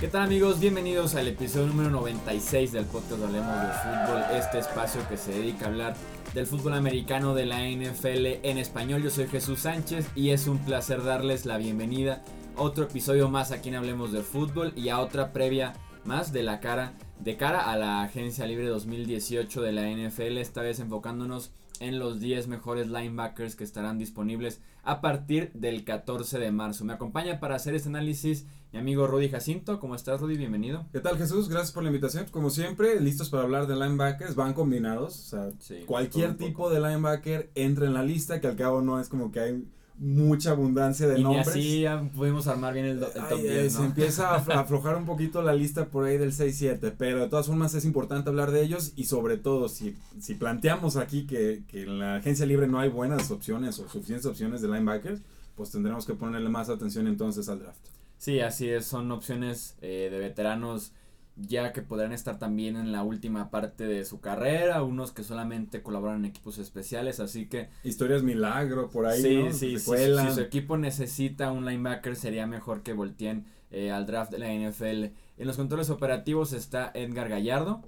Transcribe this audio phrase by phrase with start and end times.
[0.00, 0.60] ¿Qué tal amigos?
[0.60, 5.64] Bienvenidos al episodio número 96 del podcast Hablemos de Fútbol, este espacio que se dedica
[5.64, 5.96] a hablar
[6.34, 9.02] del fútbol americano de la NFL en español.
[9.02, 12.22] Yo soy Jesús Sánchez y es un placer darles la bienvenida
[12.56, 15.72] a otro episodio más aquí en Hablemos de Fútbol y a otra previa
[16.04, 20.62] más de la cara de cara a la Agencia Libre 2018 de la NFL, esta
[20.62, 21.50] vez enfocándonos
[21.80, 26.84] en los 10 mejores linebackers que estarán disponibles a partir del 14 de marzo.
[26.84, 29.78] Me acompaña para hacer este análisis mi amigo Rudy Jacinto.
[29.78, 30.36] ¿Cómo estás, Rudy?
[30.36, 30.84] Bienvenido.
[30.92, 31.48] ¿Qué tal, Jesús?
[31.48, 32.26] Gracias por la invitación.
[32.32, 34.34] Como siempre, listos para hablar de linebackers.
[34.34, 35.32] Van combinados.
[35.32, 39.08] O sea, cualquier tipo de linebacker entra en la lista, que al cabo no es
[39.08, 39.64] como que hay
[39.98, 41.48] mucha abundancia de y nombres.
[41.48, 45.40] así ya pudimos armar bien el, el top 10, Se empieza a aflojar un poquito
[45.42, 48.92] la lista por ahí del 6-7, pero de todas formas es importante hablar de ellos
[48.96, 52.88] y sobre todo si, si planteamos aquí que, que en la agencia libre no hay
[52.88, 55.20] buenas opciones o suficientes opciones de linebackers,
[55.54, 57.78] pues tendremos que ponerle más atención entonces al draft.
[58.18, 60.92] Sí, así es, son opciones eh, de veteranos
[61.36, 65.82] ya que podrán estar también en la última parte de su carrera, unos que solamente
[65.82, 67.68] colaboran en equipos especiales, así que...
[67.82, 69.52] Historias milagro por ahí, sí, ¿no?
[69.52, 74.30] Sí, sí, si su equipo necesita un linebacker sería mejor que volteen eh, al draft
[74.30, 75.12] de la NFL.
[75.36, 77.82] En los controles operativos está Edgar Gallardo.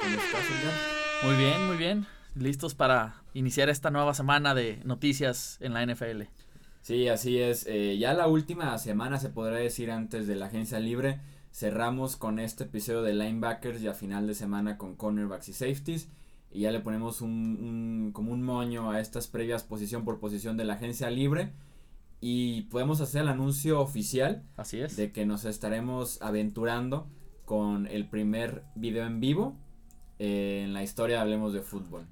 [0.00, 0.74] ¿Cómo estás, Edgar?
[1.22, 2.06] Muy bien, muy bien.
[2.34, 6.22] Listos para iniciar esta nueva semana de noticias en la NFL.
[6.80, 7.64] Sí, así es.
[7.68, 11.20] Eh, ya la última semana se podrá decir antes de la agencia libre
[11.52, 16.08] cerramos con este episodio de linebackers y a final de semana con cornerbacks y safeties.
[16.50, 20.56] Y ya le ponemos un, un, como un moño a estas previas posición por posición
[20.56, 21.52] de la agencia libre.
[22.20, 24.44] Y podemos hacer el anuncio oficial.
[24.56, 24.96] Así es.
[24.96, 27.08] De que nos estaremos aventurando
[27.44, 29.56] con el primer video en vivo
[30.18, 32.06] eh, en la historia de Hablemos de Fútbol.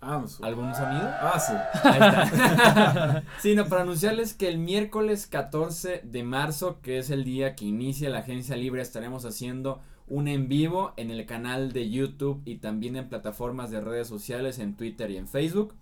[0.00, 1.08] Ah, ¿Algún sonido?
[1.20, 1.52] Ah, sí.
[1.82, 3.24] Ahí está.
[3.40, 7.64] sí, no, para anunciarles que el miércoles 14 de marzo, que es el día que
[7.64, 12.56] inicia la agencia libre, estaremos haciendo un en vivo en el canal de YouTube y
[12.56, 15.74] también en plataformas de redes sociales, en Twitter y en Facebook.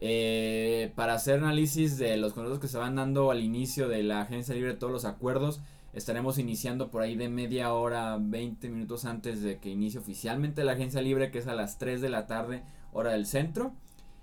[0.00, 4.20] Eh, para hacer análisis de los contratos que se van dando al inicio de la
[4.22, 5.60] agencia libre, todos los acuerdos,
[5.92, 10.72] estaremos iniciando por ahí de media hora, 20 minutos antes de que inicie oficialmente la
[10.72, 13.74] agencia libre, que es a las 3 de la tarde, hora del centro.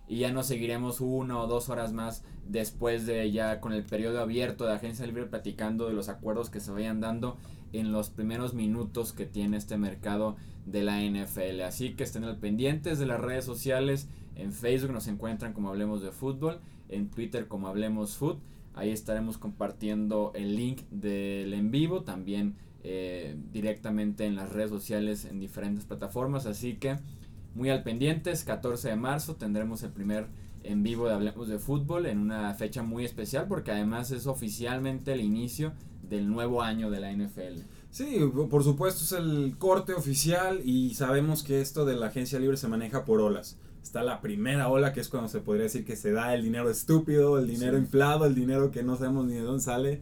[0.08, 4.22] Y ya nos seguiremos una o dos horas más después de ya con el periodo
[4.22, 7.38] abierto de agencia libre platicando de los acuerdos que se vayan dando
[7.74, 10.36] en los primeros minutos que tiene este mercado
[10.66, 11.62] de la NFL.
[11.62, 14.08] Así que estén al pendientes de las redes sociales.
[14.36, 18.38] En Facebook nos encuentran como Hablemos de Fútbol, en Twitter como Hablemos Food.
[18.74, 25.26] Ahí estaremos compartiendo el link del en vivo, también eh, directamente en las redes sociales
[25.26, 26.46] en diferentes plataformas.
[26.46, 26.98] Así que
[27.56, 30.28] muy al pendientes, 14 de marzo tendremos el primer
[30.64, 35.14] en vivo de Hablemos de Fútbol en una fecha muy especial porque además es oficialmente
[35.14, 35.74] el inicio
[36.10, 37.62] del nuevo año de la NFL.
[37.92, 42.58] Sí, por supuesto es el corte oficial y sabemos que esto de la agencia libre
[42.58, 43.58] se maneja por olas.
[43.82, 46.70] Está la primera ola que es cuando se podría decir que se da el dinero
[46.70, 47.84] estúpido, el dinero sí.
[47.84, 50.02] inflado, el dinero que no sabemos ni de dónde sale.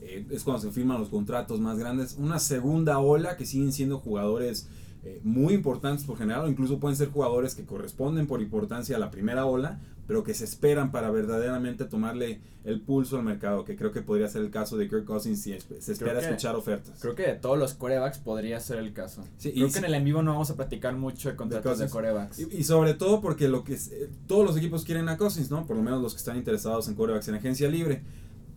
[0.00, 2.16] Eh, es cuando se firman los contratos más grandes.
[2.18, 4.68] Una segunda ola que siguen siendo jugadores
[5.08, 8.98] eh, muy importantes por general, o incluso pueden ser jugadores que corresponden por importancia a
[8.98, 13.74] la primera ola, pero que se esperan para verdaderamente tomarle el pulso al mercado, que
[13.74, 16.98] creo que podría ser el caso de Kirk Cousins si se espera que, escuchar ofertas.
[17.00, 19.24] Creo que de todos los corebacks podría ser el caso.
[19.38, 21.78] Sí, creo que si, en el en vivo no vamos a platicar mucho de contratos
[21.78, 22.38] de, de corebacks.
[22.40, 25.50] Y, y, sobre todo porque lo que es, eh, todos los equipos quieren a Cousins,
[25.50, 25.66] ¿no?
[25.66, 28.02] Por lo menos los que están interesados en corebacks en agencia libre.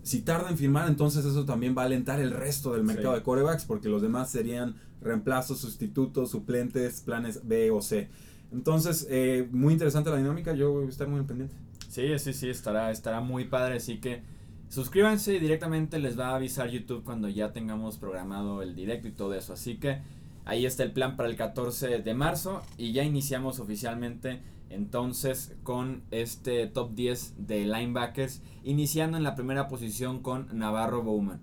[0.03, 3.19] Si tarda en firmar, entonces eso también va a alentar el resto del mercado sí.
[3.19, 8.09] de corebacks, porque los demás serían reemplazos, sustitutos, suplentes, planes B o C.
[8.51, 11.55] Entonces, eh, muy interesante la dinámica, yo voy a estar muy al pendiente.
[11.87, 14.21] Sí, sí, sí, estará, estará muy padre, así que
[14.69, 19.11] suscríbanse y directamente les va a avisar YouTube cuando ya tengamos programado el directo y
[19.11, 19.53] todo eso.
[19.53, 19.99] Así que
[20.45, 24.39] ahí está el plan para el 14 de marzo y ya iniciamos oficialmente
[24.71, 31.41] entonces con este top 10 de linebackers, iniciando en la primera posición con Navarro Bowman,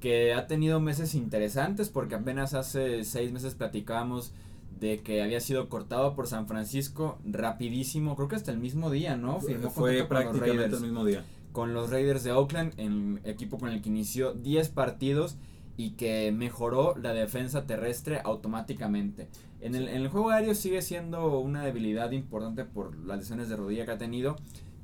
[0.00, 4.32] que ha tenido meses interesantes porque apenas hace seis meses platicábamos
[4.80, 9.16] de que había sido cortado por San Francisco rapidísimo, creo que hasta el mismo día,
[9.16, 9.40] ¿no?
[9.40, 11.24] Firmó Fue prácticamente el mismo día.
[11.52, 15.36] Con los Raiders de Oakland, el equipo con el que inició 10 partidos
[15.80, 19.28] y que mejoró la defensa terrestre automáticamente.
[19.62, 23.56] En el, en el, juego aéreo sigue siendo una debilidad importante por las lesiones de
[23.56, 24.36] rodilla que ha tenido,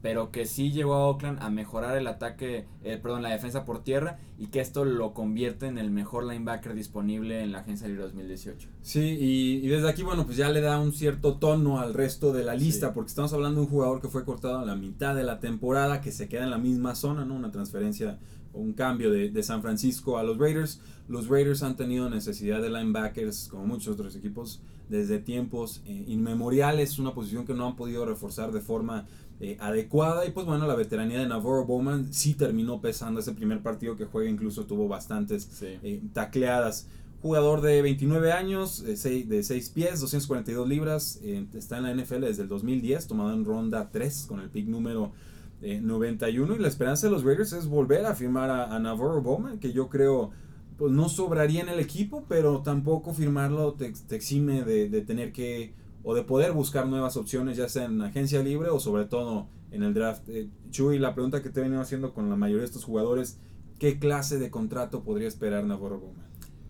[0.02, 3.82] pero que sí llevó a Oakland a mejorar el ataque, eh, perdón, la defensa por
[3.82, 8.04] tierra y que esto lo convierte en el mejor linebacker disponible en la agencia libre
[8.04, 8.68] 2018.
[8.82, 12.44] Sí, y, desde aquí, bueno, pues ya le da un cierto tono al resto de
[12.44, 15.24] la lista, porque estamos hablando de un jugador que fue cortado a la mitad de
[15.24, 17.34] la temporada, que se queda en la misma zona, ¿no?
[17.34, 18.18] Una transferencia
[18.52, 20.80] o un cambio de, de San Francisco a los Raiders.
[21.08, 26.98] Los Raiders han tenido necesidad de linebackers, como muchos otros equipos, desde tiempos eh, inmemoriales,
[26.98, 29.06] una posición que no han podido reforzar de forma
[29.40, 30.26] eh, adecuada.
[30.26, 34.04] Y pues bueno, la veteranía de Navarro Bowman sí terminó pesando ese primer partido que
[34.04, 36.88] juega, incluso tuvo bastantes eh, tacleadas.
[37.22, 41.20] Jugador de 29 años, de 6 pies, 242 libras,
[41.54, 45.12] está en la NFL desde el 2010, tomado en ronda 3 con el pick número
[45.60, 46.54] 91.
[46.54, 49.72] Y la esperanza de los Raiders es volver a firmar a, a Navarro Bowman, que
[49.72, 50.30] yo creo
[50.76, 55.72] pues no sobraría en el equipo, pero tampoco firmarlo te, exime de, tener que
[56.08, 59.82] o de poder buscar nuevas opciones, ya sea en agencia libre o sobre todo en
[59.82, 60.28] el draft.
[60.28, 63.40] Eh, Chuy, la pregunta que te he venido haciendo con la mayoría de estos jugadores,
[63.80, 66.24] ¿qué clase de contrato podría esperar Navarro Bowman?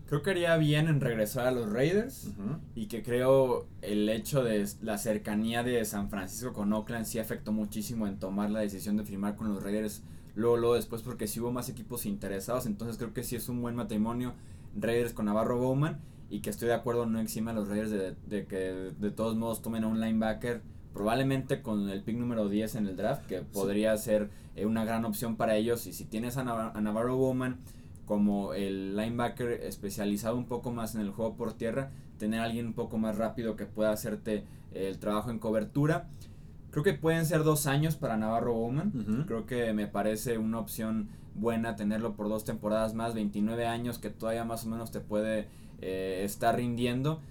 [0.07, 2.31] Creo que haría bien en regresar a los Raiders
[2.73, 7.51] y que creo el hecho de la cercanía de San Francisco con Oakland sí afectó
[7.51, 10.01] muchísimo en tomar la decisión de firmar con los Raiders
[10.33, 13.61] luego, luego después porque sí hubo más equipos interesados, entonces creo que sí es un
[13.61, 14.33] buen matrimonio
[14.75, 18.45] Raiders con Navarro Bowman y que estoy de acuerdo no exime a los Raiders de,
[18.45, 20.61] que de todos modos tomen a un linebacker
[20.93, 25.05] probablemente con el pick número 10 en el draft que podría ser eh, una gran
[25.05, 25.85] opción para ellos.
[25.85, 27.59] Y si tienes a, Navarro Bowman
[28.05, 32.65] como el linebacker especializado un poco más en el juego por tierra, tener a alguien
[32.65, 34.43] un poco más rápido que pueda hacerte
[34.73, 36.07] el trabajo en cobertura
[36.77, 39.25] Creo que pueden ser dos años para Navarro Bowman.
[39.25, 44.11] Creo que me parece una opción buena tenerlo por dos temporadas más, 29 años que
[44.11, 45.47] todavía más o menos te puede
[45.81, 47.21] eh, estar rindiendo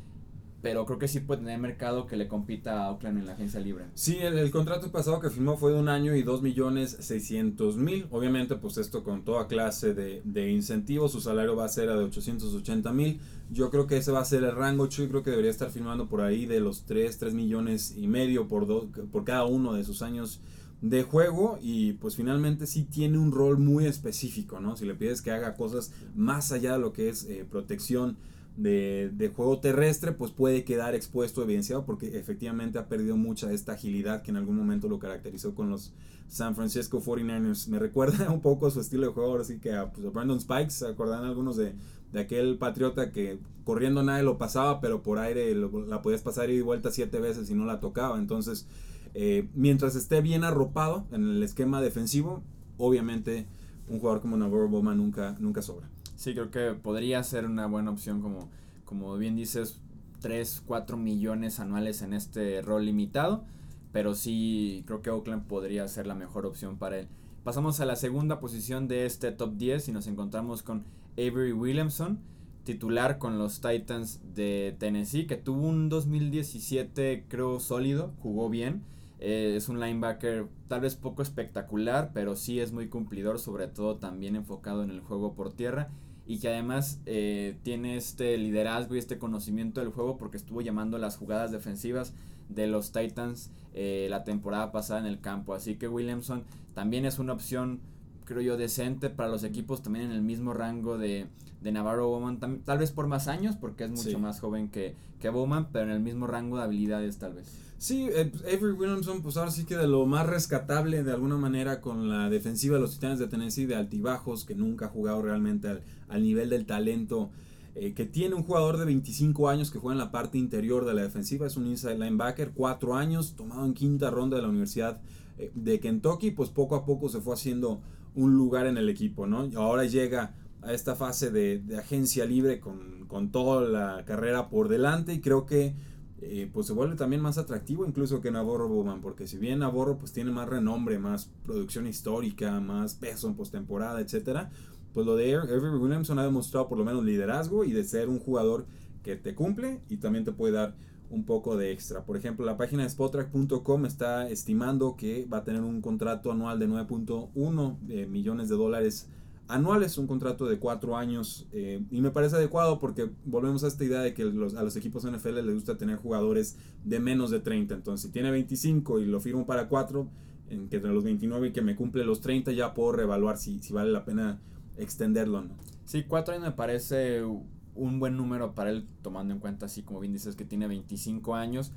[0.67, 3.61] pero creo que sí puede tener mercado que le compita a Oakland en la agencia
[3.61, 3.85] libre.
[3.95, 8.09] Sí, el, contrato pasado que firmó fue de un año y dos millones seiscientos mil.
[8.11, 12.03] Obviamente, pues esto con toda clase de, de incentivos, su salario va a ser de
[12.03, 13.21] 880 mil.
[13.49, 14.89] Yo creo que ese va a ser el rango.
[14.89, 18.49] Chuy creo que debería estar firmando por ahí de los 3, 3 millones y medio
[18.49, 20.41] por, por cada uno de sus años
[20.81, 24.77] de juego y pues finalmente sí tiene un rol muy específico, ¿no?
[24.77, 28.17] Si le pides que haga cosas más allá de lo que es eh, protección
[28.57, 33.73] de, juego terrestre, pues puede quedar expuesto, evidenciado, porque efectivamente ha perdido mucha de esta
[33.73, 35.93] agilidad que en algún momento lo caracterizó con los
[36.29, 37.69] San Francisco 49ers.
[37.69, 40.87] Me recuerda un poco su estilo de juego, así que a, pues, Brandon Spikes, ¿se
[40.87, 41.75] algunos de,
[42.15, 46.91] aquel patriota que corriendo nadie lo pasaba, pero por aire la podías pasar y vuelta
[46.91, 48.19] siete veces y no la tocaba?
[48.19, 48.67] Entonces,
[49.13, 52.43] eh, mientras esté bien arropado en el esquema defensivo,
[52.79, 53.47] obviamente
[53.89, 55.89] un jugador como Navarro Bowman nunca, nunca sobra.
[56.17, 58.49] Sí, creo que podría ser una buena opción como,
[58.87, 59.81] como bien dices,
[60.21, 63.45] 3, 4 millones anuales en este rol limitado,
[63.93, 67.09] pero sí creo que Oakland podría ser la mejor opción para él.
[67.45, 70.85] Pasamos a la segunda posición de este top 10 y nos encontramos con
[71.19, 72.19] Avery Williamson,
[72.65, 78.83] titular con los Titans de Tennessee, que tuvo un 2017 creo sólido, jugó bien.
[79.19, 83.97] Eh, es un linebacker tal vez poco espectacular, pero sí es muy cumplidor, sobre todo
[83.97, 85.91] también enfocado en el juego por tierra
[86.27, 90.99] y que además eh, tiene este liderazgo y este conocimiento del juego porque estuvo llamando
[90.99, 92.13] las jugadas defensivas
[92.49, 95.55] de los Titans eh, la temporada pasada en el campo.
[95.55, 96.45] Así que Williamson
[96.75, 97.81] también es una opción,
[98.25, 101.27] creo yo, decente para los equipos también en el mismo rango de,
[101.61, 105.29] de Navarro Bowman, tal vez por más años porque es mucho más joven que, que
[105.29, 107.66] Bowman, pero en el mismo rango de habilidades tal vez.
[107.79, 111.83] Sí, eh, Avery Williamson, pues ahora sí que de lo más rescatable de alguna manera
[111.83, 115.83] con la defensiva de los Titanes de Tennessee, de altibajos, que nunca ha jugado realmente
[116.09, 117.31] al, nivel del talento
[117.75, 120.95] eh, que tiene un jugador de 25 años que juega en la parte interior de
[120.95, 125.03] la defensiva, es un inside linebacker, 4 años, tomado en quinta ronda de la Universidad
[125.37, 127.83] eh, de Kentucky, pues poco a poco se fue haciendo
[128.15, 129.51] un lugar en el equipo, ¿no?
[129.57, 134.69] Ahora llega a esta fase de, de agencia libre con, con toda la carrera por
[134.69, 135.75] delante y creo que
[136.23, 139.99] eh, pues se vuelve también más atractivo incluso que Navarro Bowman, porque si bien Navarro
[139.99, 144.51] pues tiene más renombre, más producción histórica, más peso en postemporada, etcétera,
[144.95, 148.19] pues lo de Avery Williamson ha demostrado por lo menos liderazgo y de ser un
[148.19, 148.67] jugador
[149.03, 150.75] que te cumple y también te puede dar
[151.11, 152.05] un poco de extra.
[152.05, 156.59] Por ejemplo, la página de Spotrack.com está estimando que va a tener un contrato anual
[156.59, 159.11] de 9.1 eh, millones de dólares
[159.49, 163.85] anuales, un contrato de cuatro años eh, y me parece adecuado porque volvemos a esta
[163.85, 167.75] idea de que a los equipos NFL les gusta tener jugadores de menos de 30,
[167.75, 170.09] entonces si tiene 25 y lo firmo para cuatro,
[170.49, 173.61] en que entre los 29 y que me cumple los 30 ya puedo reevaluar si,
[173.61, 174.41] si vale la pena
[174.77, 175.57] extenderlo no.
[175.85, 180.01] Sí, cuatro años me parece un buen número para él tomando en cuenta así como
[180.01, 181.73] bien dices que tiene 25 años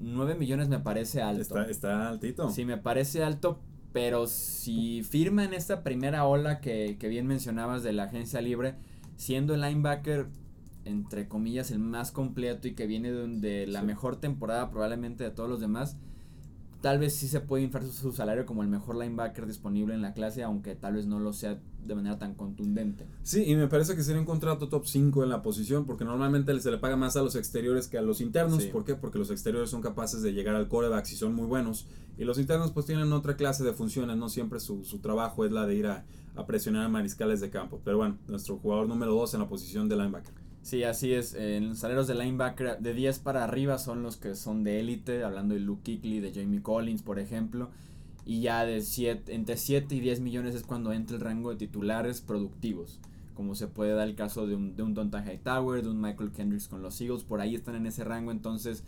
[0.00, 1.42] 9 millones me parece alto.
[1.42, 2.48] Está, está altito.
[2.50, 3.60] Sí, me parece alto,
[3.92, 8.74] pero si firma en esta primera ola que, que bien mencionabas de la agencia libre,
[9.16, 10.28] siendo el linebacker
[10.84, 13.86] entre comillas el más completo y que viene de, de la Sí.
[13.86, 15.96] mejor temporada probablemente de todos los demás,
[16.80, 20.02] tal vez sí se puede inflar su, su salario como el mejor linebacker disponible en
[20.02, 23.06] la clase, aunque tal vez no lo sea de manera tan contundente.
[23.22, 26.58] Sí, y me parece que sería un contrato top 5 en la posición, porque normalmente
[26.60, 28.62] se le paga más a los exteriores que a los internos.
[28.62, 28.68] Sí.
[28.68, 28.94] ¿Por qué?
[28.94, 31.86] Porque los exteriores son capaces de llegar al coreback si son muy buenos.
[32.18, 35.52] Y los internos pues tienen otra clase de funciones, no siempre su, su trabajo es
[35.52, 36.04] la de ir a,
[36.36, 37.80] a presionar a mariscales de campo.
[37.84, 40.39] Pero bueno, nuestro jugador número 2 en la posición de linebacker.
[40.62, 41.34] Sí, así es.
[41.34, 45.24] En los salarios de linebacker de 10 para arriba son los que son de élite,
[45.24, 47.70] hablando de Luke Kuechly, de Jamie Collins, por ejemplo.
[48.26, 51.56] Y ya de siete, entre 7 y 10 millones es cuando entra el rango de
[51.56, 53.00] titulares productivos.
[53.34, 56.30] Como se puede dar el caso de un, de un Donta Hightower, de un Michael
[56.30, 57.24] Kendricks con los Eagles.
[57.24, 58.84] Por ahí están en ese rango, entonces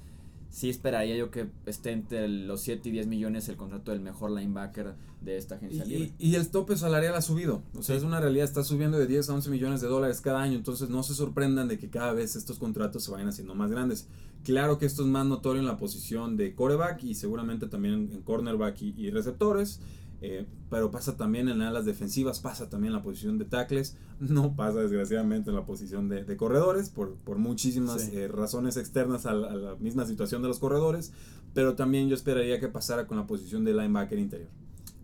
[0.52, 4.30] sí esperaría yo que esté entre los 7 y 10 millones el contrato del mejor
[4.30, 6.12] linebacker de esta Y, agencia libre.
[6.18, 7.62] y- y el tope salarial ha subido.
[7.74, 8.00] O sea, Sí.
[8.00, 10.54] es una realidad, está subiendo de 10 a 11 millones de dólares cada año.
[10.56, 14.06] Entonces no se sorprendan de que cada vez estos contratos se vayan haciendo más grandes.
[14.44, 18.12] Claro que esto es más notorio en la posición de coreback y seguramente también en,
[18.12, 19.80] en cornerback y, y receptores.
[20.22, 24.54] Eh, pero pasa también en alas defensivas, pasa también en la posición de tackles, no
[24.56, 28.12] pasa desgraciadamente en la posición de, de corredores por, por muchísimas Sí.
[28.16, 31.12] eh, razones externas a la, a la misma situación de los corredores,
[31.54, 34.48] pero también yo esperaría que pasara con la posición de linebacker interior.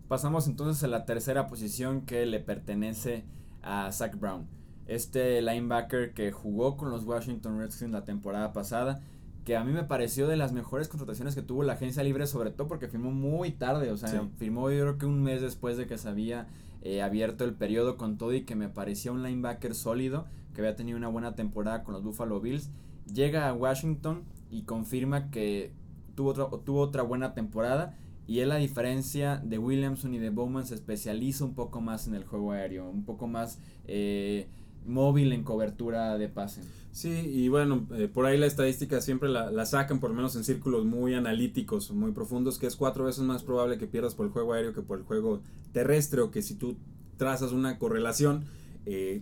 [0.07, 3.25] Pasamos entonces a la tercera posición que le pertenece
[3.61, 4.47] a Zach Brown.
[4.87, 9.01] Este linebacker que jugó con los Washington Redskins la temporada pasada,
[9.49, 12.51] que a mí me pareció de las mejores contrataciones que tuvo la agencia libre, sobre
[12.51, 14.19] todo porque firmó muy tarde, o sea, Sí.
[14.37, 16.45] firmó yo creo que un mes después de que se había
[16.83, 20.75] eh, abierto el periodo con todo y que me parecía un linebacker sólido, que había
[20.75, 22.69] tenido una buena temporada con los Buffalo Bills.
[23.11, 25.71] Llega a Washington y confirma que
[26.13, 30.67] tuvo, otro- tuvo otra buena temporada y él, a diferencia de Williamson y de Bowman,
[30.67, 34.47] se especializa un poco más en el juego aéreo, un poco más eh,
[34.85, 36.61] móvil en cobertura de pase.
[36.91, 40.35] Sí, y bueno, eh, por ahí la estadística siempre la, la sacan, por lo menos
[40.35, 44.25] en círculos muy analíticos, muy profundos, que es cuatro veces más probable que pierdas por
[44.25, 46.77] el juego aéreo que por el juego terrestre, o que si tú
[47.17, 48.45] trazas una correlación,
[48.85, 49.21] eh,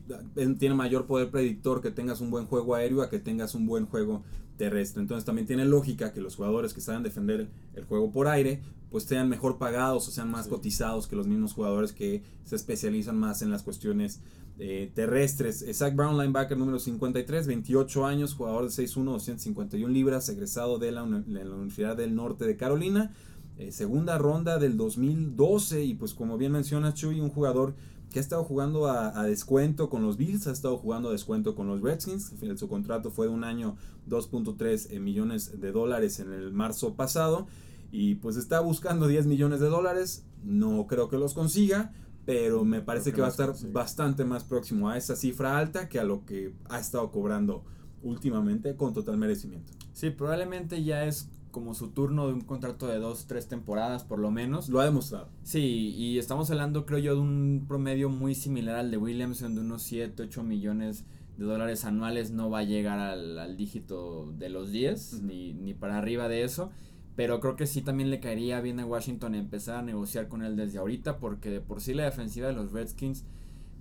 [0.59, 3.85] tiene mayor poder predictor que tengas un buen juego aéreo a que tengas un buen
[3.85, 4.23] juego
[4.57, 5.01] terrestre.
[5.01, 9.03] Entonces también tiene lógica que los jugadores que saben defender el juego por aire, pues
[9.03, 10.49] sean mejor pagados o sean más Sí.
[10.51, 14.19] cotizados que los mismos jugadores que se especializan más en las cuestiones
[14.59, 15.61] eh, terrestres.
[15.61, 20.91] Eh, Zach Brown, linebacker número 53, 28 años, jugador de 6'1, 251 libras, egresado de
[20.91, 23.13] la, uni- de la Universidad del Norte de Carolina.
[23.59, 27.73] eh, segunda ronda del 2012 y pues como bien menciona Chuy, un jugador
[28.11, 31.55] que ha estado jugando a, a descuento con los Bills, ha estado jugando a descuento
[31.55, 32.33] con los Redskins.
[32.55, 33.75] Su contrato fue de un año
[34.09, 37.47] 2.3 eh, millones de dólares en el marzo pasado.
[37.91, 40.25] Y pues está buscando 10 millones de dólares.
[40.43, 41.93] No creo que los consiga.
[42.25, 43.71] Pero me parece que que va a estar consigue.
[43.71, 47.63] bastante más próximo a esa cifra alta que a lo que ha estado cobrando
[48.03, 49.71] últimamente con total merecimiento.
[49.93, 54.19] Sí, probablemente ya es como su turno de un contrato de dos, tres temporadas por
[54.19, 54.69] lo menos.
[54.69, 55.29] Lo ha demostrado.
[55.43, 59.61] Sí, y estamos hablando creo yo de un promedio muy similar al de Williamson de
[59.61, 61.05] unos 7, 8 millones
[61.37, 62.31] de dólares anuales.
[62.31, 65.25] No va a llegar al, al dígito de los 10, Ujú.
[65.25, 66.69] ni, ni para arriba de eso.
[67.15, 70.55] Pero creo que sí también le caería bien a Washington empezar a negociar con él
[70.55, 73.25] desde ahorita, porque de por sí la defensiva de los Redskins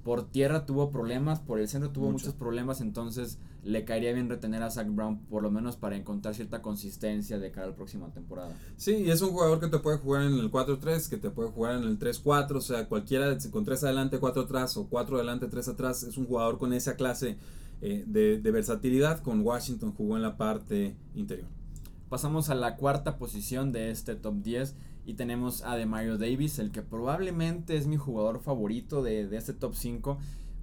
[0.02, 2.26] por tierra tuvo problemas, por el centro tuvo Mucho.
[2.26, 6.37] muchos problemas, entonces le caería bien retener a Zach Brown por lo menos para encontrar
[6.37, 8.56] cierta consistencia de cara a la próxima temporada.
[8.76, 11.50] Sí, y es un jugador que te puede jugar en el 4-3, que te puede
[11.50, 15.49] jugar en el 3-4, o sea, cualquiera con 3 adelante, 4 atrás o 4 adelante,
[15.49, 17.38] 3 atrás, es un jugador con esa clase
[17.80, 19.20] eh, de, de versatilidad.
[19.20, 21.49] Con Washington jugó en la parte interior.
[22.08, 26.70] Pasamos a la cuarta posición de este top 10 y tenemos a Demario Davis, el
[26.70, 30.18] que probablemente es mi jugador favorito de, de este top 5.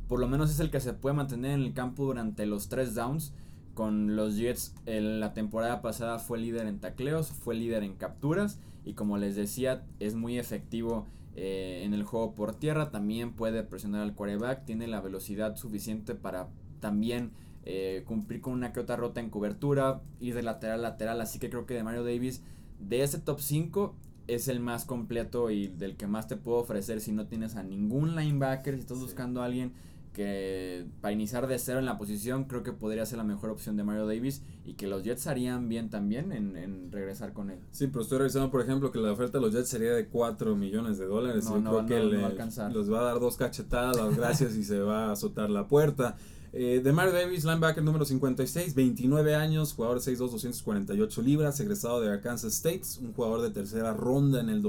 [0.07, 2.95] Por lo menos es el que se puede mantener en el campo durante los tres
[2.95, 3.33] downs.
[3.74, 8.60] Con los Jets en la temporada pasada fue líder en tacleos, fue líder en capturas
[8.86, 12.91] y como les decía es muy efectivo eh, en el juego por tierra.
[12.91, 16.50] También puede presionar al quarterback, tiene la velocidad suficiente para
[16.81, 17.31] también
[17.65, 21.19] eh, cumplir con una que otra rota en cobertura, ir de lateral a lateral.
[21.22, 22.43] Así que creo que de Mario Davis,
[22.79, 23.95] de ese top 5,
[24.27, 27.63] es el más completo y del que más te puedo ofrecer si no tienes a
[27.63, 29.03] ningún linebacker, si estás Sí.
[29.03, 29.72] buscando a alguien
[30.13, 33.75] que para iniciar de cero en la posición, creo que podría ser la mejor opción
[33.75, 37.60] de Mario Davis y que los Jets harían bien también en, en regresar con él.
[37.72, 40.55] Sí, pero estoy revisando, por ejemplo, que la oferta de los Jets sería de 4
[40.55, 41.46] millones de dólares.
[41.46, 42.17] No, Yo no, creo que no, le-
[42.58, 45.67] va los va a dar dos cachetadas, las gracias y se va a azotar la
[45.67, 46.15] puerta.
[46.55, 52.12] Eh, de Mario Davis, linebacker número 56, 29 años, jugador 6'2, 248 libras, egresado de
[52.12, 54.62] Arkansas State, un jugador de tercera ronda en el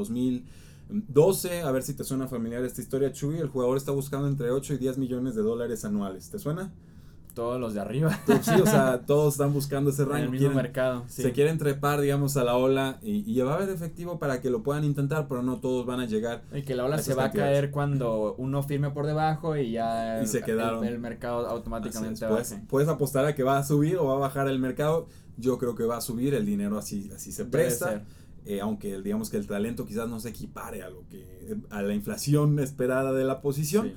[0.89, 1.63] 2012.
[1.63, 3.39] A ver si te suena familiar esta historia, Chuy.
[3.39, 6.31] El jugador está buscando entre 8 y 10 millones de dólares anuales.
[6.31, 6.73] ¿Te suena?
[7.35, 8.19] todos los de arriba.
[8.43, 10.17] Sí, o sea, todos están buscando ese rango.
[10.17, 11.05] En el mismo mercado.
[11.09, 14.51] Se quieren trepar, digamos, a la ola y, y, va a haber efectivo para que
[14.51, 16.45] lo puedan intentar, pero no todos van a llegar.
[16.53, 20.23] Y que la ola se va a caer cuando uno firme por debajo y ya
[20.23, 20.85] y se quedaron.
[20.85, 24.19] El, el mercado automáticamente puedes, puedes, apostar a que va a subir o va a
[24.19, 25.09] bajar el mercado.
[25.37, 28.05] Yo creo que va a subir, el dinero así, así se presta.
[28.47, 31.95] Eh, aunque digamos que el talento quizás no se equipare a lo que a la
[31.95, 33.87] inflación esperada de la posición.
[33.87, 33.95] Sí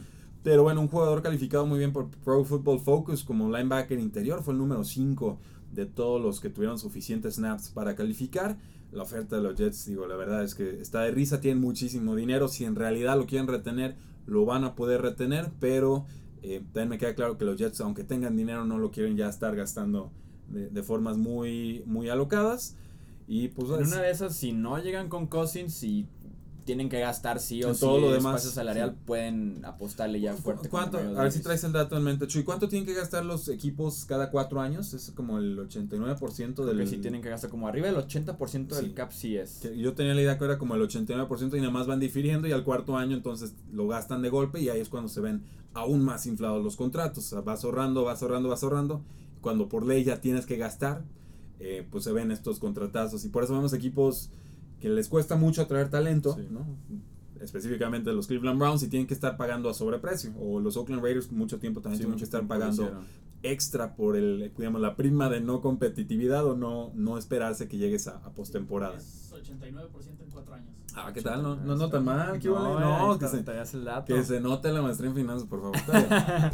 [0.47, 4.53] pero bueno, un jugador calificado muy bien por Pro Football Focus como linebacker interior, fue
[4.53, 5.37] el número 5
[5.73, 8.57] de todos los que tuvieron suficientes snaps para calificar.
[8.93, 12.15] La oferta de los Jets, digo, la verdad es que está de risa, tienen muchísimo
[12.15, 12.47] dinero.
[12.47, 16.05] Si en realidad lo quieren retener, lo van a poder retener, pero
[16.41, 19.27] eh, también me queda claro que los Jets, aunque tengan dinero, no lo quieren ya
[19.27, 20.13] estar gastando
[20.47, 22.77] de, de formas muy, muy alocadas.
[23.27, 26.07] Y pues en una de esas, si no llegan con Cousins y
[26.67, 30.67] tienen que gastar sí o sí todo lo demás, espacio salarial, pueden apostarle ya fuerte.
[30.67, 30.97] ¿Cuánto?
[30.97, 32.43] A ver si traes el dato en mente, Chuy.
[32.43, 34.93] ¿Cuánto tienen que gastar los equipos cada cuatro años?
[34.93, 36.77] Es como el 89% del...
[36.77, 39.61] Que sí tienen que gastar como arriba del 80% del cap sí es.
[39.77, 42.51] yo tenía la idea que era como el 89% y nada más van difiriendo y
[42.51, 45.43] al cuarto año entonces lo gastan de golpe y ahí es cuando se ven
[45.73, 47.25] aún más inflados los contratos.
[47.25, 49.01] O sea, vas ahorrando, vas ahorrando, vas ahorrando.
[49.39, 51.05] Cuando por ley ya tienes que gastar,
[51.59, 53.25] eh, pues se ven estos contratazos.
[53.25, 54.29] Y por eso vemos equipos
[54.79, 56.65] que les cuesta mucho atraer talento, ¿no?
[57.41, 61.31] específicamente los Cleveland Browns y tienen que estar pagando a sobreprecio o los Oakland Raiders
[61.31, 63.03] mucho tiempo también tienen que estar pagando
[63.43, 68.07] extra por el digamos la prima de no competitividad o no no esperarse que llegues
[68.07, 68.97] a, a postemporada.
[68.97, 70.69] Es 89% en cuatro años.
[70.95, 71.43] Ah, ¿qué tal?
[71.43, 72.39] No, no, no tan mal.
[72.39, 74.13] ¿Qué no, no, que, se, el dato.
[74.13, 75.77] que se note la maestría en finanzas, por favor.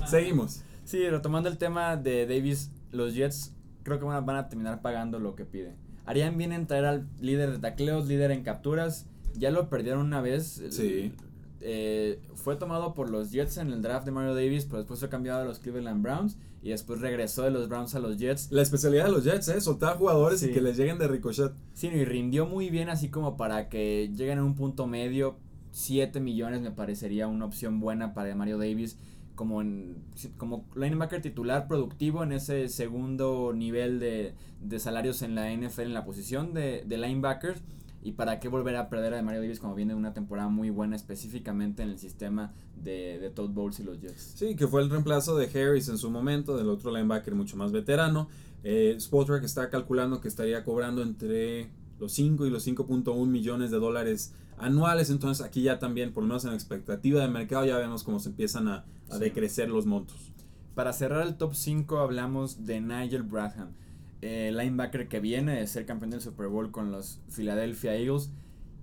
[0.07, 0.63] Seguimos.
[0.83, 3.53] Sí, retomando el tema de Davis, los Jets
[3.83, 5.75] creo que van a terminar pagando lo que pide
[6.05, 9.05] harían bien en traer al líder de tacleos, líder en capturas.
[9.35, 10.61] Ya lo perdieron una vez.
[10.69, 11.11] Sí.
[11.61, 15.09] Eh, fue tomado por los Jets en el draft de Mario Davis, pero después fue
[15.09, 18.51] cambiado a los Cleveland Browns y después regresó de los Browns a los Jets.
[18.51, 19.61] La especialidad de los Jets, ¿eh?
[19.61, 21.53] Soltar jugadores y que les lleguen de ricochet.
[21.73, 25.37] Sí, y rindió muy bien así como para que lleguen a un punto medio.
[25.71, 28.97] 7 millones me parecería una opción buena para Mario Davis
[29.35, 29.97] como, en,
[30.37, 35.93] como linebacker titular productivo en ese segundo nivel de, de salarios en la NFL en
[35.93, 37.61] la posición de, de, linebackers.
[38.05, 40.95] Y para qué volver a perder a Mario Davis como viene una temporada muy buena
[40.95, 44.33] específicamente en el sistema de, de Todd Bowles y los Jets.
[44.35, 47.71] Sí, que fue el reemplazo de Harris en su momento, del otro linebacker mucho más
[47.71, 48.27] veterano.
[48.63, 51.69] Eh, Spotrack está calculando que estaría cobrando entre
[52.03, 55.09] los 5 y los 5.1 millones de dólares anuales.
[55.09, 58.19] Entonces aquí ya también, por lo menos en la expectativa de mercado, ya vemos cómo
[58.19, 60.31] se empiezan a, a decrecer los montos.
[60.75, 63.69] Para cerrar el top 5 hablamos de Nigel Bradham,
[64.21, 68.31] eh, linebacker que viene de ser campeón del Super Bowl con los Philadelphia Eagles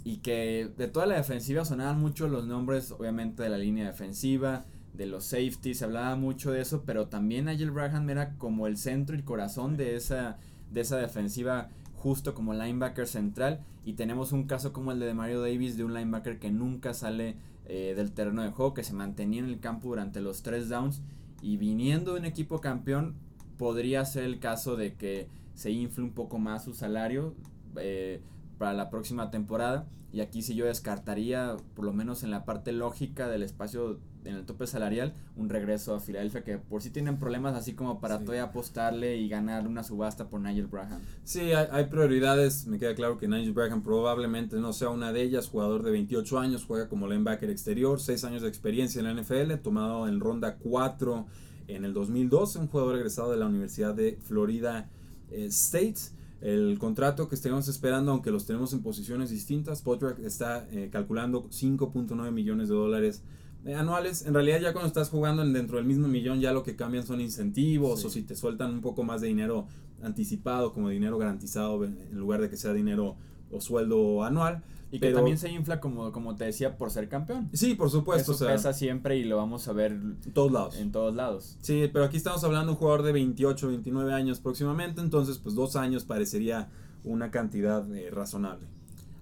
[0.04, 4.66] y que de toda la defensiva sonaban mucho los nombres, obviamente de la línea defensiva,
[4.94, 8.76] de los safeties, se hablaba mucho de eso, pero también Nigel Bradham era como el
[8.76, 10.38] centro y corazón de esa,
[10.70, 15.42] de esa defensiva justo como linebacker central y tenemos un caso como el de Mario
[15.42, 17.36] Davis de un linebacker que nunca sale
[17.66, 21.02] eh, del terreno de juego, que se mantenía en el campo durante los tres downs
[21.42, 23.16] y viniendo de un equipo campeón
[23.58, 27.34] podría ser el caso de que se infle un poco más su salario
[27.76, 28.22] eh,
[28.56, 29.86] para la próxima temporada.
[30.10, 34.36] Y aquí sí yo descartaría por lo menos en la parte lógica del espacio en
[34.36, 38.18] el tope salarial un regreso a Filadelfia que por si tienen problemas así como para
[38.18, 41.00] todavía apostarle y ganar una subasta por Nigel Braham.
[41.24, 45.22] Sí, hay, hay, prioridades, me queda claro que Nigel Braham probablemente no sea una de
[45.22, 49.20] ellas, jugador de 28 años, juega como linebacker exterior, 6 años de experiencia en la
[49.20, 51.26] NFL, tomado en ronda 4
[51.68, 54.88] en el 2012, un jugador egresado de la Universidad de Florida
[55.30, 56.20] eh, State.
[56.40, 61.44] El contrato que estemos esperando, aunque los tenemos en posiciones distintas, Potrack está eh, calculando
[61.50, 63.22] 5.9 millones de dólares
[63.66, 66.76] anuales, en realidad ya cuando estás jugando en dentro del mismo millón ya lo que
[66.76, 69.66] cambian son incentivos o si te sueltan un poco más de dinero
[70.02, 73.16] anticipado como dinero garantizado en lugar de que sea dinero
[73.50, 74.62] o sueldo anual.
[74.92, 77.48] Y que también se infla como, como te decía por ser campeón.
[77.52, 78.32] Sí, por supuesto.
[78.32, 80.76] Eso pesa siempre y lo vamos a ver en todos lados.
[80.78, 81.56] En todos lados.
[81.60, 85.54] Sí, pero aquí estamos hablando de un jugador de 28, 29 años próximamente, entonces pues
[85.54, 86.70] dos años parecería
[87.04, 88.66] una cantidad eh, razonable.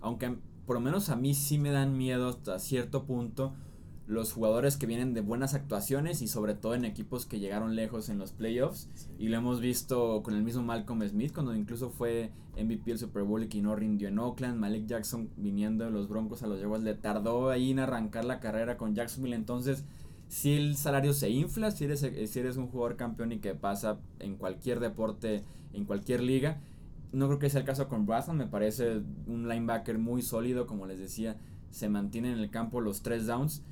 [0.01, 3.53] Aunque por lo menos a mí sí me dan miedo hasta cierto punto
[4.09, 8.09] los jugadores que vienen de buenas actuaciones y sobre todo en equipos que llegaron lejos
[8.09, 8.89] en los playoffs.
[9.19, 13.23] Y lo hemos visto con el mismo Malcolm Smith, cuando incluso fue MVP del Super
[13.23, 14.59] Bowl y que no rindió en Oakland.
[14.59, 18.41] Malik Jackson viniendo de los Broncos a los Jaguars le tardó ahí en arrancar la
[18.41, 19.37] carrera con Jacksonville.
[19.37, 19.85] Entonces,
[20.29, 23.99] si el salario se infla, si eres, si eres un jugador campeón y que pasa
[24.21, 25.45] en cualquier deporte,
[25.75, 26.63] en cualquier liga.
[27.13, 30.87] No creo que sea el caso con Bradford, me parece un linebacker muy sólido, como
[30.87, 31.37] les decía,
[31.71, 33.63] se mantiene en el campo los tres downs,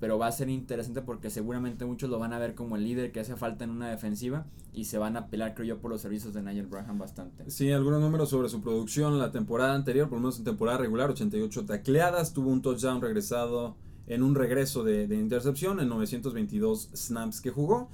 [0.00, 3.12] pero va a ser interesante porque seguramente muchos lo van a ver como el líder
[3.12, 6.00] que hace falta en una defensiva y se van a pelear, creo yo, por los
[6.00, 7.50] servicios de Nigel Braham bastante.
[7.50, 11.10] Sí, algunos números sobre su producción la temporada anterior, por lo menos en temporada regular,
[11.10, 17.50] 88 tacleadas, tuvo un touchdown regresado en un regreso de, intercepción en 922 snaps que
[17.50, 17.88] jugó.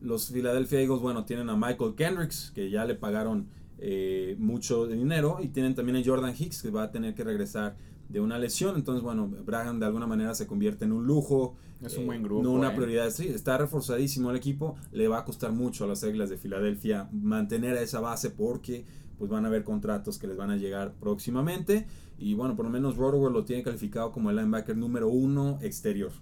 [0.00, 5.38] Los Philadelphia Eagles, bueno, tienen a Michael Kendricks, que ya le pagaron eh, mucho dinero,
[5.42, 7.76] y tienen también a Jordan Hicks, que va a tener que regresar
[8.08, 8.76] de una lesión.
[8.76, 11.56] Entonces, bueno, Braham de alguna manera se convierte en un lujo.
[11.82, 12.42] Es un buen grupo.
[12.42, 12.74] No una eh.
[12.74, 13.10] prioridad.
[13.10, 14.76] Sí, está reforzadísimo el equipo.
[14.92, 18.84] Le va a costar mucho a las reglas de Filadelfia mantener a esa base porque
[19.18, 21.86] pues van a haber contratos que les van a llegar próximamente.
[22.18, 26.12] Y bueno, por lo menos Rodwell lo tiene calificado como el linebacker número uno exterior.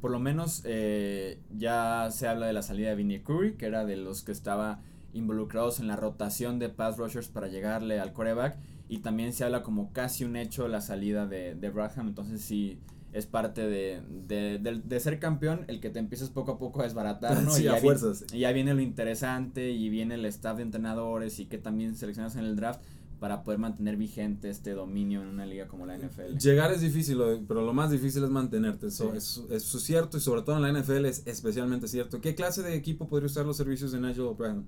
[0.00, 3.84] Por lo menos eh, ya se habla de la salida de Vinnie Curry, que era
[3.84, 4.80] de los que estaba
[5.12, 8.58] involucrados en la rotación de pass rushers para llegarle al coreback.
[8.92, 12.08] Y también se habla como casi un hecho la salida de, de Braham.
[12.08, 12.78] Entonces sí
[13.14, 17.42] es parte de, de, ser campeón el que te empiezas poco a poco a desbaratar,
[17.42, 17.56] ¿no?
[17.58, 18.26] y, ya fuerzas.
[18.34, 22.36] y ya viene lo interesante y viene el staff de entrenadores y que también seleccionas
[22.36, 22.82] en el draft
[23.18, 26.36] para poder mantener vigente este dominio en una liga como la NFL.
[26.36, 28.88] Llegar es difícil, pero lo más difícil es mantenerte.
[28.88, 32.20] Eso, es, es, cierto y sobre todo en la NFL es especialmente cierto.
[32.20, 34.66] ¿Qué clase de equipo podría usar los servicios de Nigel O'Brien?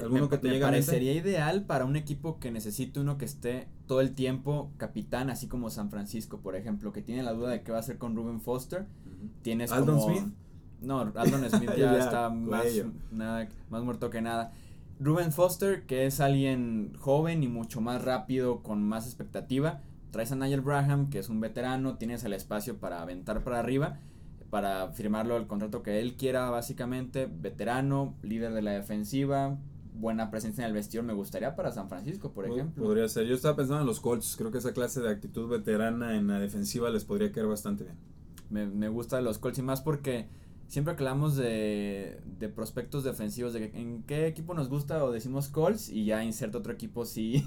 [0.00, 4.00] ¿Alguno que te me parecería ideal para un equipo que necesite uno que esté todo
[4.00, 7.70] el tiempo capitán, así como San Francisco, por ejemplo, que tiene la duda de qué
[7.70, 8.86] va a hacer con Ruben Foster.
[9.42, 10.24] Tienes Aldon Smith.
[10.80, 12.64] No, Aldon Smith ya, está más,
[13.12, 14.52] nada, más muerto que nada.
[15.00, 19.80] Ruben Foster, que es alguien joven y mucho más rápido, con más expectativa.
[20.10, 23.98] Traes a Nigel Braham, que es un veterano, tienes el espacio para aventar para arriba,
[24.50, 27.26] para firmarlo el contrato que él quiera, básicamente.
[27.26, 29.58] Veterano, líder de la defensiva,
[29.94, 32.84] buena presencia en el vestidor me gustaría para San Francisco, por ejemplo.
[32.84, 33.26] Podría ser.
[33.26, 34.36] Yo estaba pensando en los Colts.
[34.36, 37.96] Creo que esa clase de actitud veterana en la defensiva les podría quedar bastante bien.
[38.50, 40.28] Me, me gusta los Colts y más porque
[40.66, 45.48] siempre que hablamos de, de prospectos defensivos, de en qué equipo nos gusta o decimos
[45.48, 47.44] Colts y ya inserta otro equipo sí,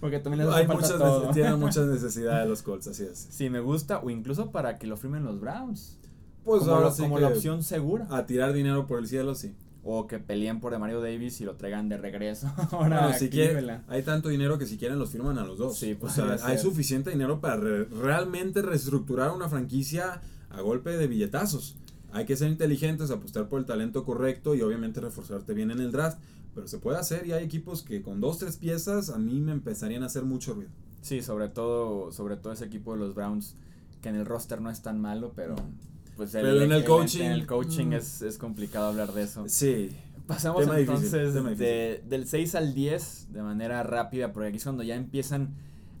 [0.00, 1.30] porque también les Hay muchas todo.
[1.30, 3.28] tienen muchas necesidades los Colts, así es.
[3.30, 5.98] Sí, me gusta o incluso para que lo firmen los Browns.
[6.44, 8.06] Pues como, ahora como la opción segura.
[8.10, 9.54] A tirar dinero por el cielo, sí.
[9.82, 12.52] O que peleen por Mario Davis y lo traigan de regreso.
[12.70, 15.78] Ahora, si quieren, hay tanto dinero que si quieren los firman a los dos.
[15.78, 21.06] Sí, pues o sea, hay suficiente dinero para realmente reestructurar una franquicia a golpe de
[21.06, 21.76] billetazos.
[22.12, 25.92] Hay que ser inteligentes, apostar por el talento correcto y obviamente reforzarte bien en el
[25.92, 26.18] draft.
[26.54, 29.52] Pero se puede hacer y hay equipos que con dos, tres piezas a mí me
[29.52, 30.70] empezarían a hacer mucho ruido.
[31.00, 33.54] Sí, sobre todo, sobre todo ese equipo de los Browns,
[34.02, 35.54] que en el roster no es tan malo, pero
[36.20, 37.92] pues el, pero en el coaching, en el coaching mm.
[37.94, 39.44] es, es, complicado hablar de eso.
[39.48, 39.90] Sí.
[40.26, 44.96] Pasamos entonces de, del 6 al 10 de manera rápida, porque aquí es cuando ya
[44.96, 45.54] empiezan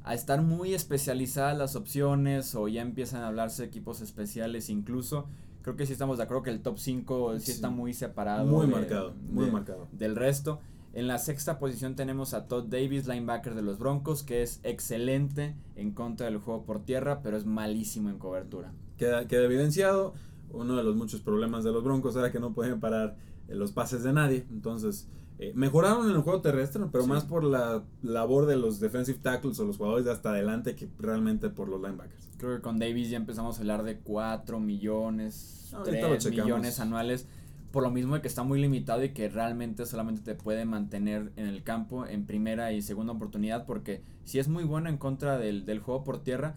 [0.04, 5.26] a estar muy especializadas las opciones o ya empiezan a hablarse de equipos especiales incluso
[5.62, 8.46] creo que sí estamos de acuerdo que el top 5 sí, está muy separado.
[8.46, 9.88] Muy marcado, muy marcado.
[9.92, 10.60] Del resto.
[10.92, 15.54] En la sexta posición tenemos a Todd Davis, linebacker de los Broncos, que es excelente
[15.76, 18.72] en contra del juego por tierra, pero es malísimo en cobertura.
[19.00, 20.12] Queda, queda evidenciado.
[20.52, 23.16] Uno de los muchos problemas de los Broncos era que no pueden parar
[23.48, 24.44] eh, los pases de nadie.
[24.50, 25.08] Entonces,
[25.38, 29.58] eh, mejoraron en el juego terrestre, pero más por la labor de los defensive tackles
[29.58, 32.28] o los jugadores de hasta adelante que realmente por los linebackers.
[32.36, 37.26] Creo que con Davis ya empezamos a hablar de 4 millones, 3 millones anuales.
[37.72, 41.32] Por lo mismo de que está muy limitado y que realmente solamente te puede mantener
[41.36, 43.64] en el campo en primera y segunda oportunidad.
[43.64, 46.56] Porque si es muy bueno en contra del, del juego por tierra,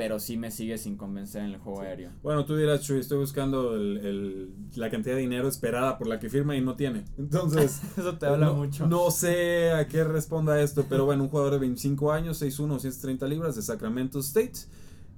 [0.00, 2.10] pero sí me sigue sin convencer en el juego aéreo.
[2.22, 6.18] Bueno, tú dirás, Chuy, estoy buscando el, el, la cantidad de dinero esperada por la
[6.18, 7.04] que firma y no tiene.
[7.18, 8.86] Entonces, eso te habla mucho.
[8.86, 13.28] No sé a qué responda esto, pero bueno, un jugador de 25 años, 6'1, 130
[13.28, 14.60] libras de Sacramento State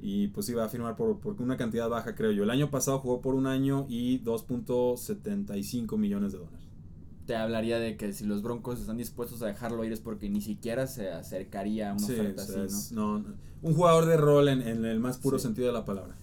[0.01, 2.42] y pues iba a firmar por, por, una cantidad baja, creo yo.
[2.42, 6.62] El año pasado jugó por un año y 2.75 millones de dólares.
[7.33, 10.42] Te hablaría de que si los Broncos están dispuestos a dejarlo ir es porque ni
[10.42, 13.25] siquiera se acercaría a una oferta así, ¿no?
[13.62, 16.14] Un jugador de rol en, en el más puro sentido de la palabra.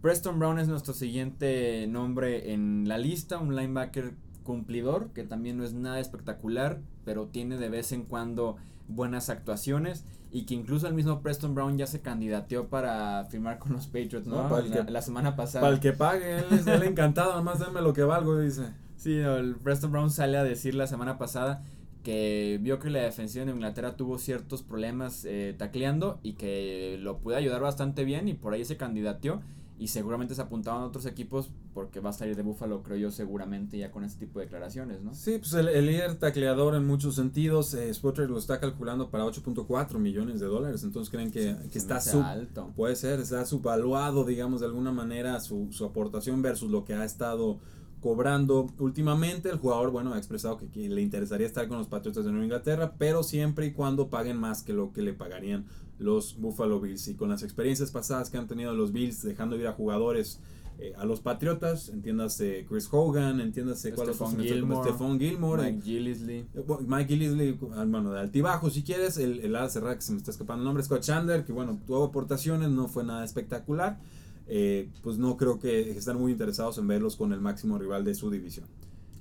[0.00, 4.14] Preston Brown es nuestro siguiente nombre en la lista, un linebacker
[4.44, 8.54] cumplidor, que también no es nada espectacular, pero tiene de vez en cuando
[8.86, 13.72] buenas actuaciones y que incluso el mismo Preston Brown ya se candidateó para firmar con
[13.72, 14.48] los Patriots, ¿no?
[14.88, 15.62] la, semana pasada.
[15.62, 18.83] Para el que pague, él es encantado, nomás denme lo que valgo, dice.
[18.96, 21.62] Sí, el Preston Brown sale a decir la semana pasada
[22.02, 27.18] que vio que la defensiva de Inglaterra tuvo ciertos problemas eh, tacleando y que lo
[27.18, 29.40] puede ayudar bastante bien y por ahí se candidateó
[29.78, 33.10] y seguramente se apuntaban a otros equipos porque va a salir de Buffalo, creo yo,
[33.10, 35.12] seguramente ya con este tipo de declaraciones, ¿no?
[35.14, 37.90] Sí, pues el, líder tacleador en muchos sentidos, eh,
[38.28, 42.72] lo está calculando para 8.4 millones de dólares, entonces creen que, que está sub, alto.
[42.76, 47.04] Puede ser, está subvaluado, digamos, de alguna manera su, su aportación versus lo que ha
[47.04, 47.58] estado
[48.04, 49.48] cobrando últimamente.
[49.48, 52.96] El jugador, bueno, ha expresado que, le interesaría estar con los Patriotas de Nueva Inglaterra,
[52.98, 55.64] pero siempre y cuando paguen más que lo que le pagarían
[55.98, 57.08] los Buffalo Bills.
[57.08, 60.38] Y con las experiencias pasadas que han tenido los Bills dejando ir a jugadores
[60.78, 66.46] eh, a los Patriotas, entiéndase Chris Hogan, entiéndase cuál es Gilmore, Stephon Gilmore, Mike Gillisley.
[66.54, 70.18] Eh, Mike Gillisley, ah, bueno, de altibajo si quieres, el, el ala que se me
[70.18, 73.98] está escapando el nombre, Scott Chandler, que bueno, tuvo aportaciones, no fue nada espectacular.
[74.46, 78.14] Eh, pues no creo que están muy interesados en verlos con el máximo rival de
[78.14, 78.66] su división.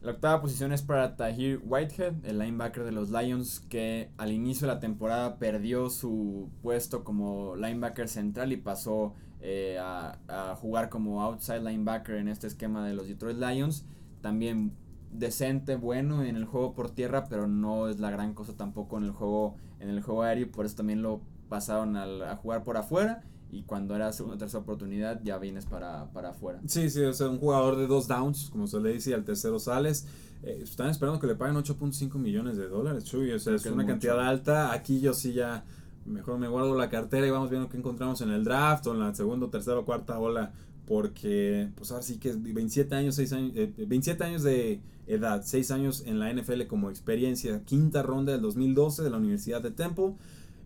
[0.01, 4.67] La octava posición es para Tahir Whitehead, el linebacker de los Lions, que al inicio
[4.67, 11.21] de la temporada perdió su puesto como linebacker central y pasó eh, a, jugar como
[11.23, 13.85] outside linebacker en este esquema de los Detroit Lions.
[14.19, 14.73] También
[15.09, 19.05] decente, bueno en el juego por tierra, pero no es la gran cosa tampoco en
[19.05, 23.23] el juego, en el juego aéreo, por eso también lo pasaron a jugar por afuera
[23.53, 26.59] y cuando era segunda o tercera oportunidad ya vienes para, para afuera.
[26.65, 29.23] Sí, sí, o sea, un jugador de dos downs, como se le dice, y al
[29.23, 30.07] tercero sales.
[30.41, 33.85] Eh, están esperando que le paguen 8.5 millones de dólares, Chuy, o sea, es una
[33.85, 34.73] cantidad alta.
[34.73, 35.63] Aquí yo sí ya
[36.05, 38.99] mejor me guardo la cartera y vamos viendo qué encontramos en el draft o en
[38.99, 40.51] la segunda, tercera o cuarta ola.
[40.87, 45.43] Porque, pues ahora sí que es 27 años, 6 años, 27 eh, años de edad,
[45.45, 49.71] 6 años en la NFL como experiencia, quinta ronda del 2012 de la Universidad de
[49.71, 50.15] Temple.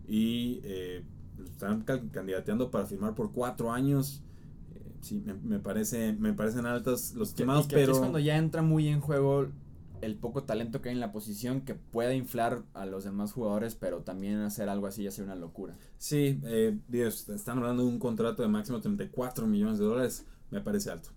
[0.08, 1.04] Y eh,
[1.44, 4.22] están candidateando para firmar por cuatro años.
[4.74, 7.92] Eh, sí, me, parece, me parecen altas los quemados, pero...
[7.92, 9.48] es cuando ya entra muy en juego
[10.00, 13.74] el poco talento que hay en la posición que puede inflar a los demás jugadores,
[13.74, 15.76] pero también hacer algo así ya sería una locura.
[15.98, 20.60] Sí, eh, Dios, están hablando de un contrato de máximo 34 millones de dólares, me
[20.60, 21.10] parece alto.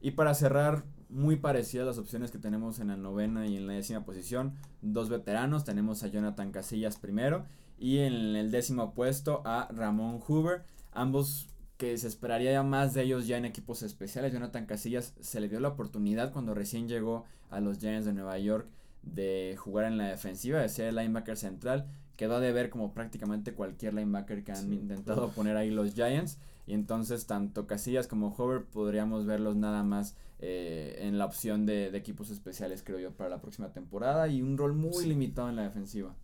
[0.00, 3.72] Y para cerrar, muy parecidas las opciones que tenemos en la novena y en la
[3.72, 4.54] décima posición.
[4.82, 7.46] Dos veteranos, tenemos a Jonathan Casillas primero
[7.78, 10.62] y en el décimo puesto a Ramón Hoover.
[10.92, 14.32] Ambos que se esperaría ya más de ellos ya en equipos especiales.
[14.32, 18.38] Jonathan Casillas se le dio la oportunidad cuando recién llegó a los Giants de Nueva
[18.38, 18.68] York
[19.02, 21.86] de jugar en la defensiva, de ser el linebacker central.
[22.16, 26.38] Quedó a deber como prácticamente cualquier linebacker que han intentado poner ahí los Giants.
[26.66, 31.96] Y entonces tanto Casillas como Hoover podríamos verlos nada más eh, en la opción de,
[31.96, 34.26] equipos especiales, creo yo, para la próxima temporada.
[34.26, 36.16] Y un rol muy limitado en la defensiva.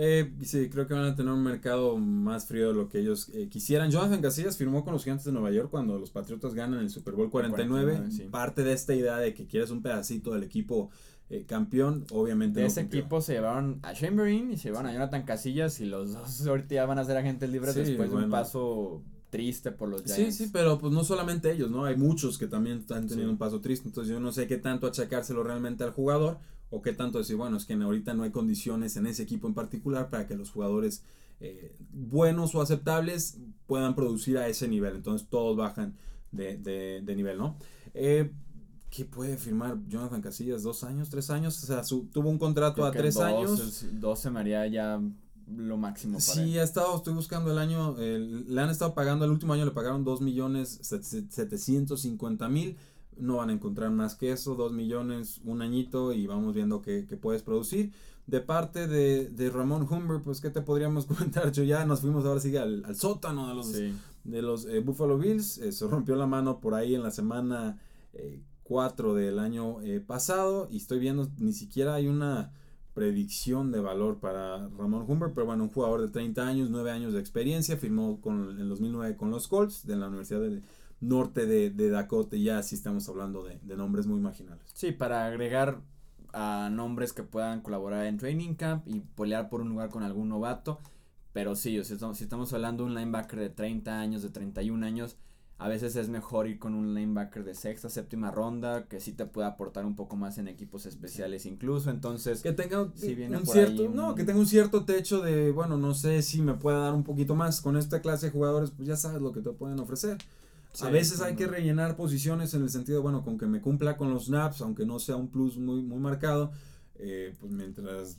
[0.00, 3.30] Eh, sí, creo que van a tener un mercado más frío de lo que ellos
[3.34, 3.90] eh, quisieran.
[3.90, 7.14] Jonathan Casillas firmó con los Gigantes de Nueva York cuando los Patriotas ganan el Super
[7.14, 8.28] Bowl 49.
[8.30, 10.90] Parte de esta idea de que quieres un pedacito del equipo
[11.30, 12.60] eh, campeón, obviamente.
[12.60, 16.12] De ese equipo se llevaron a Chamberlain y se llevaron a Jonathan Casillas y los
[16.12, 20.04] dos ahorita ya van a ser agentes libres después de un paso triste por los
[20.04, 20.36] Giants.
[20.36, 21.84] Sí, sí, pero pues no solamente ellos, ¿no?
[21.84, 24.86] Hay muchos que también están teniendo un paso triste, entonces yo no sé qué tanto
[24.86, 26.38] achacárselo realmente al jugador
[26.70, 29.54] o qué tanto decir, bueno, es que ahorita no hay condiciones en ese equipo en
[29.54, 31.02] particular para que los jugadores
[31.40, 34.96] eh, buenos o aceptables puedan producir a ese nivel.
[34.96, 35.96] Entonces todos bajan
[36.32, 37.56] de, de, nivel, ¿no?
[37.94, 38.30] Eh,
[38.90, 40.62] ¿Qué puede firmar Jonathan Casillas?
[40.62, 41.10] ¿Dos años?
[41.10, 41.62] ¿Tres años?
[41.62, 43.84] O sea, tuvo un contrato a tres años.
[43.92, 45.00] Dos se me haría ya
[45.56, 49.30] lo máximo para Sí, ha estado, estoy buscando el año, le han estado pagando, el
[49.30, 52.76] último año le pagaron dos millones setecientos cincuenta mil
[53.20, 57.02] no van a encontrar más que eso, 2 millones, un añito y vamos viendo qué,
[57.20, 57.92] puedes producir.
[58.26, 62.40] De parte de, Ramón Humber, pues qué te podríamos comentar, yo ya nos fuimos ahora
[62.40, 66.26] sí al, al sótano de los, de los eh, Buffalo Bills, eh, se rompió la
[66.26, 67.78] mano por ahí en la semana
[68.64, 72.52] 4 eh, del año pasado y estoy viendo, ni siquiera hay una
[72.98, 77.12] predicción de valor para Ramón Humber, pero bueno, un jugador de 30 años, 9 años
[77.12, 80.62] de experiencia, firmó con, en 2009 con los Colts de la Universidad de
[81.00, 84.64] norte de, de Dakota, ya sí estamos hablando de, nombres muy marginales.
[84.74, 85.80] Sí, para agregar
[86.32, 90.28] a nombres que puedan colaborar en Training Camp y pelear por un lugar con algún
[90.28, 90.78] novato.
[91.32, 94.84] Pero sí, si, estamos, si estamos hablando de un linebacker de 30 años, de 31
[94.84, 95.16] años,
[95.58, 99.26] a veces es mejor ir con un linebacker de sexta, séptima ronda, que sí te
[99.26, 102.42] puede aportar un poco más en equipos especiales incluso, entonces...
[102.42, 106.42] Que tenga un, cierto, no, que tenga un cierto techo de, bueno, no sé si
[106.42, 109.32] me pueda dar un poquito más con esta clase de jugadores, pues ya sabes lo
[109.32, 110.18] que te pueden ofrecer
[110.80, 114.12] a veces hay que rellenar posiciones en el sentido, bueno, con que me cumpla con
[114.12, 116.52] los snaps, aunque no sea un plus muy, muy marcado,
[116.96, 118.18] eh, pues mientras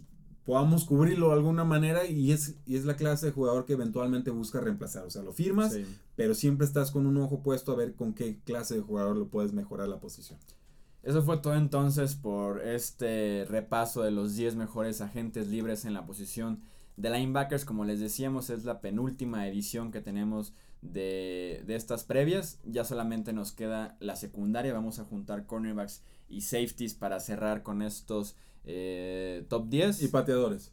[0.50, 4.32] podamos cubrirlo de alguna manera y es, y es la clase de jugador que eventualmente
[4.32, 5.06] busca reemplazar.
[5.06, 5.78] O sea, lo firmas,
[6.16, 9.28] pero siempre estás con un ojo puesto a ver con qué clase de jugador lo
[9.28, 10.40] puedes mejorar la posición.
[11.04, 16.06] Eso fue todo entonces por este repaso de los 10 mejores agentes libres en la
[16.06, 16.62] posición
[16.98, 17.64] de linebackers.
[17.64, 22.60] Como les decíamos, es la penúltima edición que tenemos de, de estas previas.
[22.66, 24.74] Ya solamente nos queda la secundaria.
[24.74, 30.02] Vamos a juntar cornerbacks y safeties para cerrar con estos eh, top 10.
[30.04, 30.72] Y pateadores.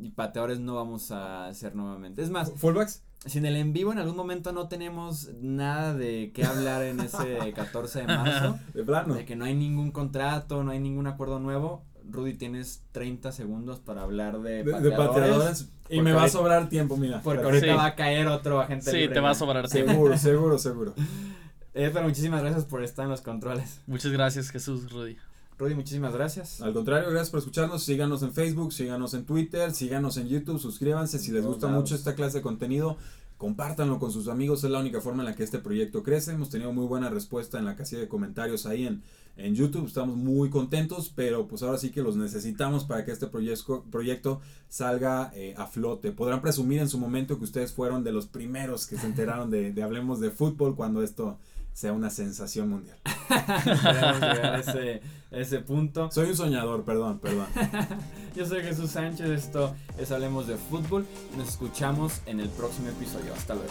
[0.00, 2.22] Y pateadores no vamos a hacer nuevamente.
[2.22, 3.02] Es más, ¿Fullbacks?
[3.26, 7.00] si en el en vivo en algún momento no tenemos nada de qué hablar en
[7.00, 9.14] ese 14 de marzo, De plano.
[9.14, 13.78] de que no hay ningún contrato, no hay ningún acuerdo nuevo, Rudy tienes 30 segundos
[13.80, 15.68] para hablar de, De, de pateadores.
[15.88, 17.20] Y me va a sobrar tiempo, mira.
[17.22, 17.72] Porque ahorita Sí.
[17.72, 19.38] va a caer otro agente Sí, libre, te va a ¿no?
[19.38, 19.92] sobrar tiempo.
[19.92, 20.94] Seguro, seguro, seguro.
[21.74, 23.80] Eh, pero muchísimas gracias por estar en los controles.
[23.86, 25.16] Muchas gracias, Jesús, Rudy.
[25.58, 26.60] Rudy, muchísimas gracias.
[26.60, 27.82] Al contrario, gracias por escucharnos.
[27.84, 31.18] Síganos en Facebook, síganos en Twitter, síganos en YouTube, suscríbanse.
[31.18, 32.96] Si les gusta mucho esta clase de contenido,
[33.38, 34.64] compártanlo con sus amigos.
[34.64, 36.32] Es la única forma en la que este proyecto crece.
[36.32, 39.02] Hemos tenido muy buena respuesta en la casilla de comentarios ahí en,
[39.36, 39.86] en YouTube.
[39.86, 44.40] Estamos muy contentos, pero pues ahora sí que los necesitamos para que este proyecto, proyecto
[44.68, 46.10] salga eh, a flote.
[46.10, 49.72] Podrán presumir en su momento que ustedes fueron de los primeros que se enteraron de,
[49.72, 51.38] de Hablemos de Fútbol cuando esto
[51.78, 52.98] sea una sensación mundial.
[53.30, 56.10] Esperemos llegar a ese, ese punto.
[56.10, 57.46] Soy un soñador, perdón, perdón.
[58.34, 61.06] Yo soy Jesús Sánchez, esto es Hablemos de Fútbol.
[61.36, 63.32] Nos escuchamos en el próximo episodio.
[63.32, 63.70] Hasta luego.